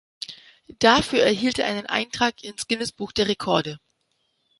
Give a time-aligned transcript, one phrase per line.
[0.79, 3.79] Dafür erhielt er einen Eintrag ins Guinness-Buch der Rekorde.